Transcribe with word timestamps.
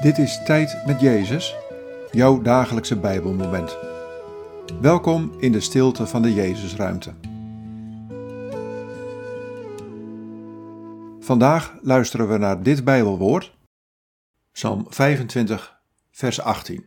Dit 0.00 0.18
is 0.18 0.44
Tijd 0.44 0.86
met 0.86 1.00
Jezus, 1.00 1.56
jouw 2.10 2.42
dagelijkse 2.42 2.98
Bijbelmoment. 2.98 3.78
Welkom 4.80 5.40
in 5.40 5.52
de 5.52 5.60
stilte 5.60 6.06
van 6.06 6.22
de 6.22 6.32
Jezusruimte. 6.34 7.14
Vandaag 11.18 11.78
luisteren 11.82 12.28
we 12.28 12.38
naar 12.38 12.62
dit 12.62 12.84
Bijbelwoord, 12.84 13.56
Psalm 14.52 14.86
25, 14.88 15.80
vers 16.10 16.40
18. 16.40 16.86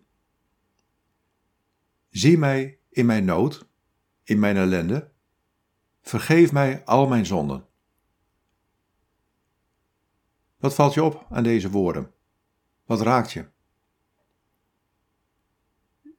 Zie 2.09 2.38
mij 2.38 2.80
in 2.89 3.05
mijn 3.05 3.25
nood, 3.25 3.68
in 4.23 4.39
mijn 4.39 4.57
ellende, 4.57 5.11
vergeef 6.02 6.52
mij 6.52 6.86
al 6.86 7.07
mijn 7.07 7.25
zonden. 7.25 7.66
Wat 10.57 10.75
valt 10.75 10.93
je 10.93 11.04
op 11.04 11.25
aan 11.30 11.43
deze 11.43 11.69
woorden? 11.69 12.11
Wat 12.93 13.02
raakt 13.02 13.32
je? 13.32 13.46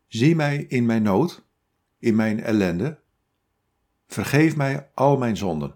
Zie 0.07 0.37
mij 0.37 0.57
in 0.57 0.87
mijn 0.87 1.03
nood, 1.03 1.45
in 1.99 2.15
mijn 2.15 2.41
ellende. 2.41 3.01
Vergeef 4.07 4.57
mij 4.57 4.91
al 4.95 5.17
mijn 5.17 5.37
zonden. 5.37 5.75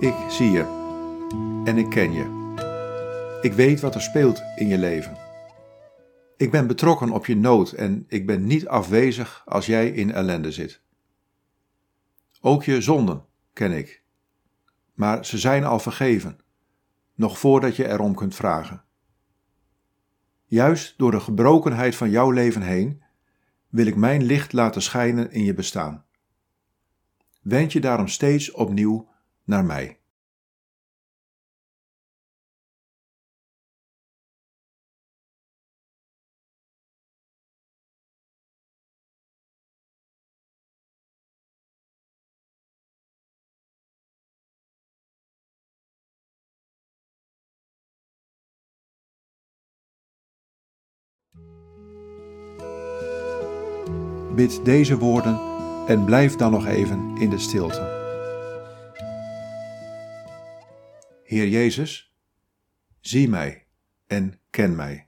Ik 0.00 0.14
zie 0.28 0.50
je 0.50 0.62
en 1.64 1.78
ik 1.78 1.90
ken 1.90 2.12
je. 2.12 2.36
Ik 3.42 3.52
weet 3.52 3.80
wat 3.80 3.94
er 3.94 4.02
speelt 4.02 4.42
in 4.56 4.68
je 4.68 4.78
leven. 4.78 5.16
Ik 6.36 6.50
ben 6.50 6.66
betrokken 6.66 7.10
op 7.10 7.26
je 7.26 7.36
nood 7.36 7.72
en 7.72 8.04
ik 8.08 8.26
ben 8.26 8.46
niet 8.46 8.68
afwezig 8.68 9.42
als 9.46 9.66
jij 9.66 9.90
in 9.90 10.12
ellende 10.12 10.52
zit. 10.52 10.82
Ook 12.40 12.64
je 12.64 12.80
zonden 12.80 13.24
ken 13.52 13.72
ik, 13.72 14.02
maar 14.94 15.24
ze 15.24 15.38
zijn 15.38 15.64
al 15.64 15.78
vergeven, 15.78 16.38
nog 17.14 17.38
voordat 17.38 17.76
je 17.76 17.88
erom 17.88 18.14
kunt 18.14 18.34
vragen. 18.34 18.84
Juist 20.44 20.98
door 20.98 21.10
de 21.10 21.20
gebrokenheid 21.20 21.96
van 21.96 22.10
jouw 22.10 22.30
leven 22.30 22.62
heen 22.62 23.02
wil 23.68 23.86
ik 23.86 23.96
mijn 23.96 24.22
licht 24.22 24.52
laten 24.52 24.82
schijnen 24.82 25.30
in 25.30 25.44
je 25.44 25.54
bestaan. 25.54 26.04
Wend 27.42 27.72
je 27.72 27.80
daarom 27.80 28.08
steeds 28.08 28.50
opnieuw 28.50 29.08
naar 29.48 29.64
mij. 29.64 29.98
Bid 54.34 54.64
deze 54.64 54.98
woorden 54.98 55.40
en 55.86 56.04
blijf 56.04 56.36
dan 56.36 56.50
nog 56.50 56.66
even 56.66 57.16
in 57.16 57.30
de 57.30 57.38
stilte. 57.38 57.97
Heer 61.28 61.48
Jezus, 61.48 62.14
zie 63.00 63.28
mij 63.28 63.66
en 64.06 64.40
ken 64.50 64.76
mij. 64.76 65.07